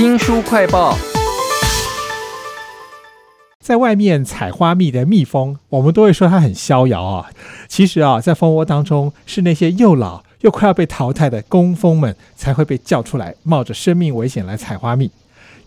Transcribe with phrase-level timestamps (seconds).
[0.00, 0.96] 新书快报。
[3.60, 7.30] 在外面采花蜜的蜜蜂，我们都会说它很逍遥啊。
[7.68, 15.10] 其实啊，在蜂窝当中，是那些又老又快要被淘汰的工蜂们才会被叫出来，冒着生命危险来采花蜜。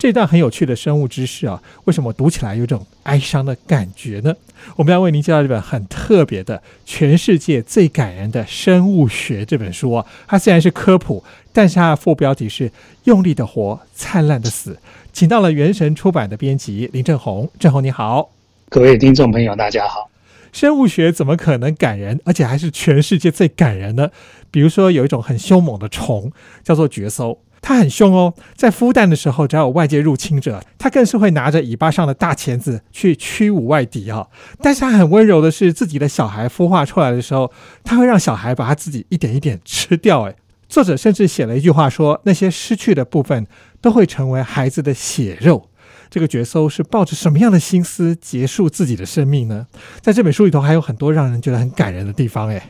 [0.00, 4.34] 这段很有趣的生物知识啊，为什么读起来有种哀伤的感觉呢？
[4.76, 10.06] 我们要为您介绍这本很特别的、全世界最感人的生物学这本书啊。
[10.26, 12.72] 它虽然是科普，但是它的副标题是
[13.04, 14.78] “用力的活，灿烂的死”。
[15.12, 18.30] 请到了元神出版的编辑林正宏，正宏你好，
[18.70, 20.08] 各位听众朋友大家好。
[20.50, 24.10] 生物学怎么可能感人，而且还是全世界最感人呢？
[24.50, 26.32] 比如说有一种很凶猛的虫，
[26.64, 27.38] 叫做绝搜。
[27.62, 34.26] 它很凶哦，在孵蛋的时候，只要有外界入侵者，它更是会拿着尾巴上的大钳子去驱舞外敌啊。
[34.60, 37.52] 但是它很温柔的是，自己的小孩孵化出来的时候，
[37.84, 40.22] 它会让小孩把它自己一点一点吃掉。
[40.22, 40.34] 诶，
[40.68, 43.46] 作者甚至写了一句话说，那些失去的部分
[43.80, 45.68] 都会成为孩子的血肉。
[46.08, 49.66] 这个角色是抱着什么样的心思结束自己的生命呢？
[50.00, 52.48] 在这本书里头还有很多让人觉得很感人的地方。
[52.48, 52.60] 诶。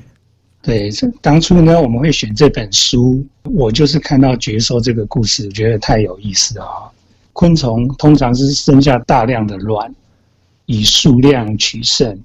[0.63, 0.91] 对，
[1.23, 6.91] 当初呢，我们会选这本书，我就是看到绝收这个故事，觉得太有意思了啊。
[7.33, 9.95] 昆虫通常是生下大量的卵，
[10.67, 12.19] 以数量取胜。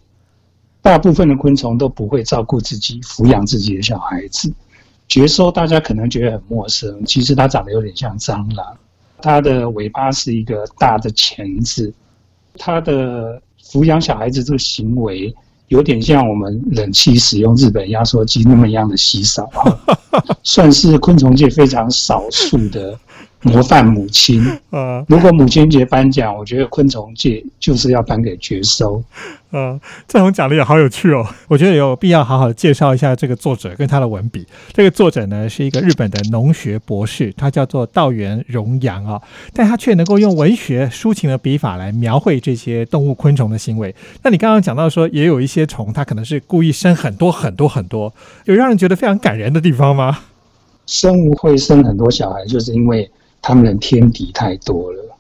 [0.82, 4.54] 大部分的昆虫都不会照顾自己，抚养自己的小孩子。
[5.08, 8.78] 绝收大家可能觉得很陌生，其实它长得有点像蟑螂，
[9.22, 11.94] 它的尾巴是一个大的钳子，
[12.58, 15.34] 它的抚养小孩子这个行为。
[15.68, 19.50] 有点像我们冷气使用日本压缩机那么样的稀少，
[20.44, 22.98] 算是昆虫界非常少数的。
[23.46, 29.04] 模范母亲，嗯，如果母亲节颁奖，我觉得昆虫界就是要颁给绝收，
[29.52, 31.24] 嗯，这种奖励也好有趣哦。
[31.48, 34.48] 我觉得有必要好好的介绍一下这个作者跟他的文笔。
[34.74, 39.22] 这个作者呢是一个日本的农学博士，他叫做道元荣阳啊，
[39.54, 43.94] 但他却能够用文学抒情的笔法来描绘这些动物昆虫的行为。
[44.24, 48.12] 那你刚刚讲到说，也有一些虫，它可能是故意生很多很多很多，
[48.46, 50.18] 有让人觉得非常感人的地方吗？
[50.88, 53.08] 生物会生很多小孩，就是因为。
[53.48, 55.16] 他们的天敌太多了，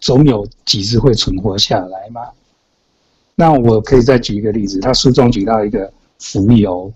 [0.00, 2.20] 总有几只会存活下来嘛？
[3.34, 5.90] 那我可以再举一个例子，他书中举到一个
[6.20, 6.92] 蜉蝣，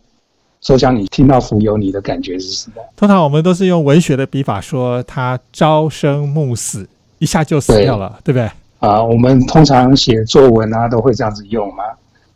[0.60, 2.82] 周强，你听到蜉蝣，你的感觉是什么？
[2.96, 6.86] 通常我们都是用文学的笔法说，它朝生暮死，
[7.18, 8.50] 一下就死掉了，对不对？
[8.80, 11.82] 啊，我们通常写作文啊，都会这样子用嘛，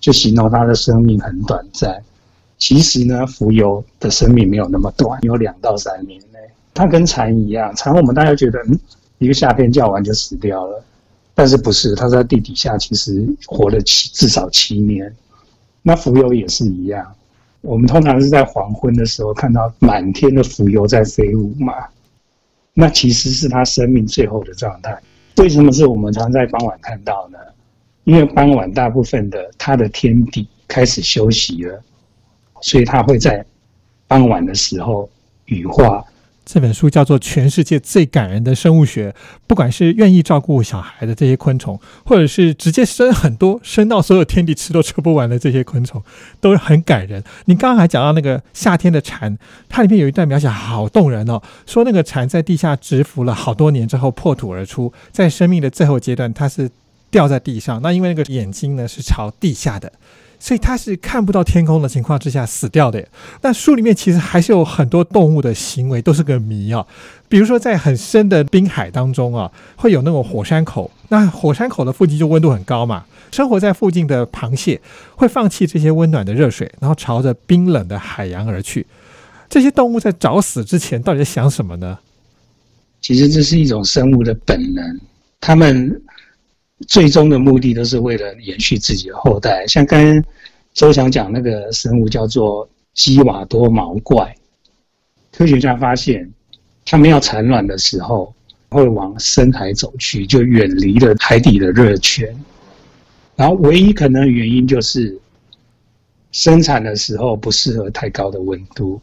[0.00, 2.03] 就形容它的生命很短暂。
[2.56, 6.19] 其实呢，蜉蝣的生命没有那么短，有两到三年。
[6.75, 8.79] 它跟蝉一样，蝉我们大家觉得，嗯，
[9.19, 10.84] 一个夏天叫完就死掉了，
[11.34, 11.95] 但是不是？
[11.95, 15.12] 它在地底下其实活了七至少七年。
[15.83, 17.15] 那蜉蝣也是一样，
[17.62, 21.73] 我们通常是在黄昏的时候看到满天的蜉蝣在飞舞嘛，
[22.75, 24.97] 那其实是它生命最后的状态。
[25.39, 27.39] 为什么是我们常在傍晚看到呢？
[28.05, 31.83] 因为傍晚大部分的它的天敌开始休息了，
[32.61, 33.45] 所以它会在
[34.06, 35.09] 傍晚的时候
[35.47, 36.05] 羽化。
[36.48, 39.10] 这本书叫做《全世界最感人的生物学》，
[39.47, 46.03] 不管是愿意照顾小孩的这些昆虫，或者是直接生很多，生到所有天地吃都吃不完的这些昆虫，
[46.41, 47.22] 都是很感人。
[47.44, 49.37] 你刚刚还讲到那个夏天的蝉，
[49.69, 56.70] 它里面有一段描写好动人哦，说那个蝉在地下蛰伏了好多年之后破土而出，在生命的最后阶段，它是
[57.10, 59.92] 掉在地上，那因为那个眼睛呢是朝地下的。
[60.41, 63.06] 所以它是看不到天空的情况之下死掉的。
[63.43, 66.87] 那书里面其实还是有很多动物的行为都是个谜啊。
[67.28, 70.91] 比如说在很深的滨海当中啊，会有那种火山口。
[71.09, 74.81] 那火山口的附近就温度很高嘛，生活在附近的螃蟹
[75.16, 78.87] 会放弃这些温暖的热水，然后朝着冰冷的海洋而去。
[79.49, 81.99] 这些动物在找死之前到底在想什么呢？
[83.00, 85.00] 其实这是一种生物的本能，
[85.41, 86.00] 它们。
[86.87, 89.66] 最终的目的都是为了延续自己的后代。
[89.66, 90.25] 像刚刚
[90.75, 94.34] 周翔讲那个生物叫做基瓦多毛怪，
[95.33, 96.31] 科学家发现，
[96.84, 98.33] 它们要产卵的时候
[98.69, 102.35] 会往深海走去，就远离了海底的热泉。
[103.35, 105.19] 然后唯一可能的原因就是
[106.32, 109.00] 生产的时候不适合太高的温度。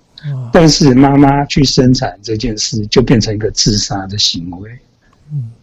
[0.51, 4.71] 但是妈妈去生产这件事就变成一个自杀的行为。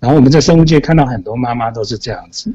[0.01, 2.53] 然后我们在生物界看到很多妈妈都是这样子，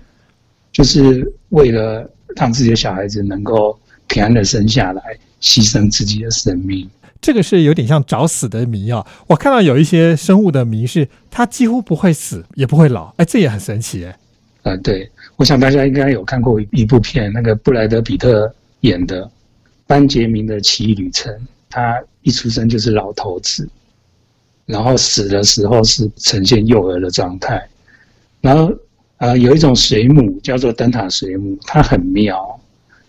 [0.71, 5.01] 就是为了让自己的小孩子能够平安的生下来，
[5.41, 6.89] 牺牲自己的生命。
[7.19, 9.05] 这个是有点像找死的迷啊！
[9.25, 14.19] 我看到有一些生物的迷是它几乎不会死，也不会老，哎，这也很神奇哎。
[14.61, 19.25] 啊，对，我想大家应该有看过一部片，那个布莱德比特演的
[19.87, 21.33] 《班杰明的奇异旅程》，
[21.69, 23.67] 他一出生就是老头子。
[24.67, 27.67] 然后死的时候是呈现幼儿的状态。
[28.39, 28.71] 然后
[29.17, 32.59] 呃，有一种水母叫做灯塔水母，它很妙，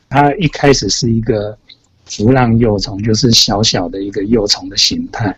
[0.09, 1.55] 它一开始是一个
[2.07, 5.37] 浮浪幼虫，就是小小的一个幼虫的形态。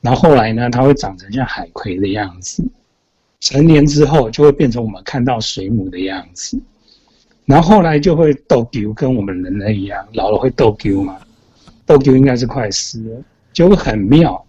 [0.00, 2.64] 然后后来呢，它会长成像海葵的样子，
[3.38, 6.58] 成年之后就会变成我们看到水母的样子。
[7.44, 11.16] 然后后来就会斗丢，跟我们人类一样，老了会斗丢嘛？
[11.86, 13.22] 斗丢应该是快死了，
[13.52, 14.44] 就会很妙。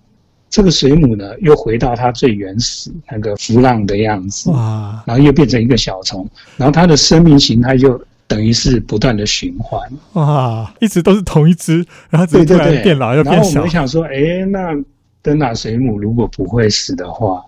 [0.53, 5.03] 这个水母呢，又回到它最原始那个浮浪的样子，哇！
[5.03, 9.81] 然后又变成一个小虫，然后它的生命形态就等于是不断的循环，
[10.13, 10.71] 哇！
[10.79, 13.41] 一直都是同一只，然后突然变老又变小。
[13.41, 14.75] 然后我们想说，哎，那
[15.23, 17.43] 灯塔水母如果不会死的话，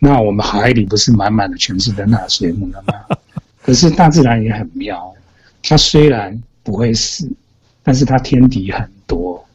[0.00, 3.16] 那我们海里不是满满的全是灯塔水母了吗？
[3.62, 5.14] 可是大自然也很妙，
[5.62, 7.30] 它虽然不会死，
[7.84, 9.46] 但是它天敌很多，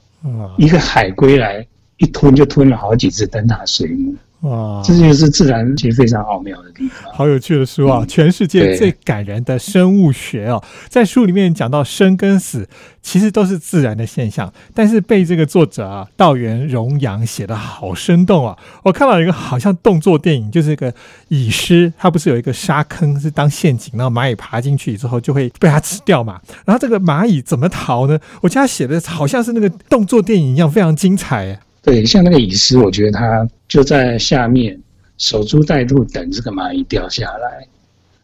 [0.55, 1.67] 一个海龟来。
[1.97, 4.15] 一吞就吞了好几只灯塔水母，
[4.49, 4.81] 哇！
[4.83, 7.13] 这就是自然界非常奥妙的地方。
[7.13, 8.03] 好有趣的书啊！
[8.05, 12.67] 全世界最感人的生物学哦，在书里面讲到生跟死，
[13.01, 18.57] 其实都是自然的现象，但是被这个作者啊道元荣阳写的好生动啊！
[18.83, 20.93] 我看到一个好像动作电影，就是一个
[21.29, 26.41] 蚁狮，它不是有一个沙坑是当陷阱，然后蚂蚁爬进去之后就会被它吃掉嘛？
[26.65, 28.19] 然后这个蚂蚁怎么逃呢？
[28.41, 31.59] 我觉得他写的好像是那个动作电影一样，非常精彩。
[31.83, 34.79] 对，像那个蚁狮，我觉得它就在下面
[35.17, 37.67] 守株待兔，等这个蚂蚁掉下来。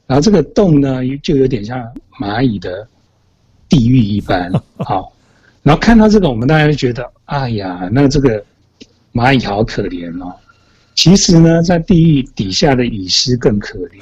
[0.08, 1.86] 然后这个洞呢，就有点像
[2.20, 2.88] 蚂蚁的
[3.68, 4.50] 地狱一般。
[4.80, 5.12] 好，
[5.62, 8.42] 然后看到这个，我们大家就觉得，哎呀，那这个
[9.12, 10.34] 蚂蚁好可怜哦。
[10.96, 14.02] 其实呢，在地狱底下的蚁狮更可怜，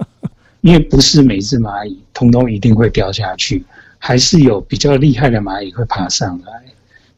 [0.62, 3.64] 因为不是每只蚂蚁通通一定会掉下去，
[3.98, 6.64] 还是有比较厉害的蚂蚁会爬上来。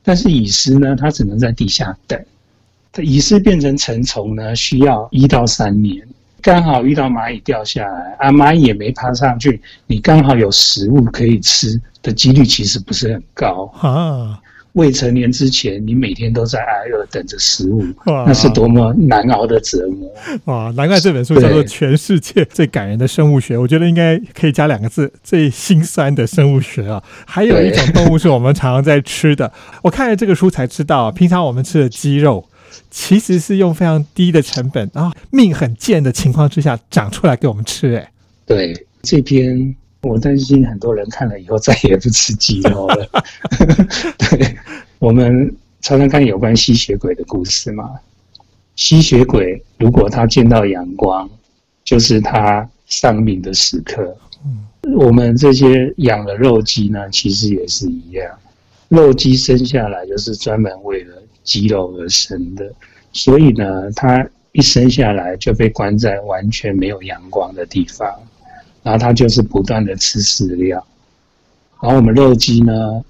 [0.06, 2.17] 但是蚁狮呢，它只能在地下等。
[2.93, 6.06] 它蚁狮变成成虫呢，需要一到三年。
[6.41, 14.41] 刚好遇到蚂蚁掉下来，啊，蚂蚁也没爬上去，你刚好有食物可以吃的几率其实不是很高啊。
[14.76, 20.70] 未成年之前，你每天都在挨饿等着食物，那是多么难熬的折磨啊！
[20.76, 27.02] 难怪这本书叫做《全世界最感人的生物学》，我觉得应该可以加两个字：最心酸的生物学啊！
[27.26, 29.50] 还有一种动物是我们常常在吃的，
[29.82, 32.46] 我看了这个书才知道，平常我们吃的鸡肉
[32.90, 37.96] 其实是用非常低的成本，然后命很贱的情况之下长出来给我们吃。
[37.96, 38.12] 哎，
[38.44, 39.75] 对这篇。
[40.06, 43.08] 我担心很多人看了以后再也不吃鸡肉了。
[44.19, 44.56] 对，
[44.99, 47.91] 我们常常看有关吸血鬼的故事嘛。
[48.76, 51.29] 吸血鬼如果他见到阳光，
[51.85, 54.17] 就是他丧命的时刻。
[54.94, 58.31] 我们这些养了肉鸡呢，其实也是一样。
[58.88, 62.73] 肉鸡生下来就是专门为了鸡肉而生的，
[63.12, 68.08] 所以呢，它一生下来就被关在完全没有阳光的地方。
[68.87, 70.87] 然后它就是不断的吃饲料，
[71.83, 73.03] 然后我们肉鸡呢，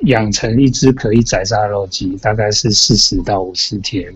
[0.00, 4.14] 养成一只可以宰杀肉鸡，大概是四十到五十天，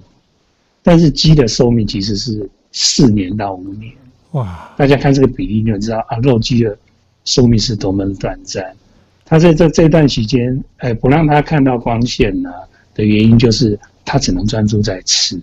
[0.82, 3.90] 但是鸡的寿命其实是四年到五年。
[4.32, 4.70] 哇！
[4.76, 6.76] 大家看这个比例就知道啊，肉鸡的
[7.24, 8.76] 寿命是多么的短暂。
[9.24, 12.50] 它在这这段期间，哎，不让它看到光线呢
[12.94, 15.40] 的原因，就是它只能专注在吃，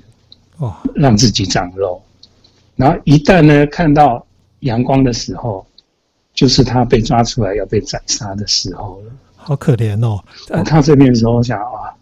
[0.58, 2.00] 哦，让自己长肉。
[2.76, 4.24] 然后一旦呢看到。
[4.64, 5.68] 阳光的时候，
[6.34, 9.12] 就是他被抓出来要被斩杀的时候了。
[9.36, 10.24] 好可怜哦！
[10.50, 11.93] 我看这边的时候，想啊。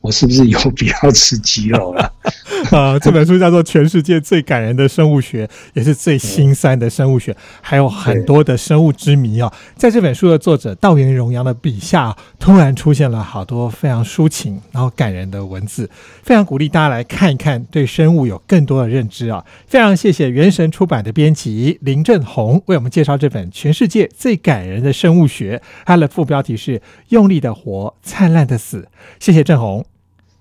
[0.00, 2.12] 我是不是有必要吃鸡肉了？
[2.70, 9.52] 啊，这本书叫做《全世界最感人的生物学》，也是最心酸的生物学，还有很多的生物之谜啊！
[9.76, 15.88] 在这本书的作者道元荣阳的笔下，突然出现了好多非常抒情然后感人的文字，
[16.22, 19.44] 非常鼓励大家来看一看，对生物有更多的认知啊！
[19.66, 28.88] 非常谢谢原神出版的编辑林正宏为我们介绍这本《全世界最感人的生物学》，它的副标题是“用力的活，灿烂的死”。
[29.20, 29.84] 谢谢正宏。